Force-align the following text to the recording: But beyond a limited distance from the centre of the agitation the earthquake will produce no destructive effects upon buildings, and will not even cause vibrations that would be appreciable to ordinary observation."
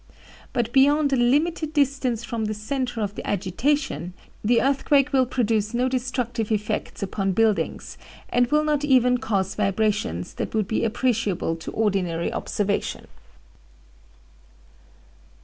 But 0.51 0.73
beyond 0.73 1.13
a 1.13 1.15
limited 1.15 1.73
distance 1.73 2.23
from 2.23 2.45
the 2.45 2.55
centre 2.55 3.01
of 3.01 3.13
the 3.13 3.23
agitation 3.29 4.13
the 4.43 4.59
earthquake 4.59 5.13
will 5.13 5.27
produce 5.27 5.75
no 5.75 5.87
destructive 5.87 6.51
effects 6.51 7.03
upon 7.03 7.33
buildings, 7.33 7.99
and 8.29 8.47
will 8.47 8.63
not 8.63 8.83
even 8.83 9.19
cause 9.19 9.53
vibrations 9.53 10.33
that 10.33 10.55
would 10.55 10.67
be 10.67 10.83
appreciable 10.83 11.55
to 11.57 11.69
ordinary 11.73 12.33
observation." 12.33 13.05